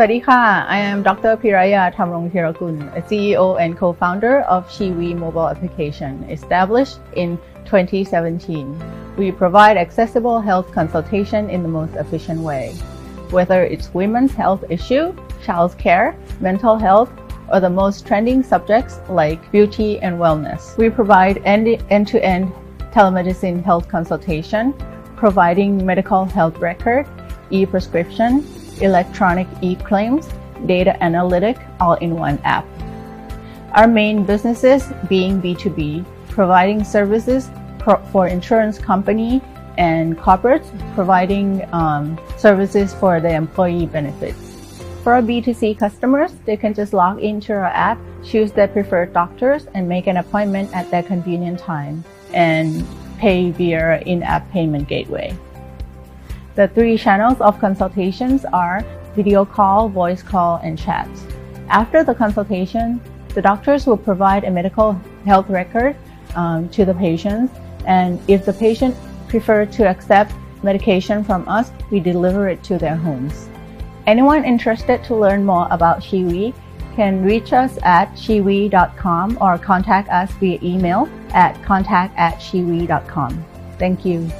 [0.00, 1.36] Sawadika, I am Dr.
[1.36, 7.36] Piraya a CEO and co-founder of Chiiwii mobile application, established in
[7.66, 9.14] 2017.
[9.18, 12.72] We provide accessible health consultation in the most efficient way.
[13.28, 15.14] Whether it's women's health issue,
[15.44, 17.12] child's care, mental health,
[17.52, 20.78] or the most trending subjects like beauty and wellness.
[20.78, 22.50] We provide end-to-end
[22.90, 24.72] telemedicine health consultation,
[25.16, 27.06] providing medical health record,
[27.50, 28.46] e-prescription,
[28.80, 30.28] electronic e-claims,
[30.66, 32.66] data analytic, all in one app.
[33.72, 37.50] Our main businesses being B2B, providing services
[38.12, 39.40] for insurance company
[39.78, 44.50] and corporates, providing um, services for the employee benefits.
[45.02, 49.66] For our B2C customers, they can just log into our app, choose their preferred doctors,
[49.72, 52.04] and make an appointment at their convenient time,
[52.34, 52.86] and
[53.18, 55.34] pay via in-app payment gateway.
[56.54, 61.08] The three channels of consultations are video call, voice call, and chat.
[61.68, 63.00] After the consultation,
[63.34, 64.92] the doctors will provide a medical
[65.24, 65.96] health record
[66.34, 67.52] um, to the patients,
[67.86, 68.96] and if the patient
[69.28, 73.48] prefer to accept medication from us, we deliver it to their homes.
[74.06, 76.52] Anyone interested to learn more about Chiiwii
[76.96, 83.44] can reach us at chiiwii.com or contact us via email at contact at chiiwii.com.
[83.78, 84.30] Thank you.